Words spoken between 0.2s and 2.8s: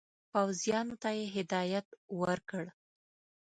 پوځیانو ته یې هدایت ورکړ.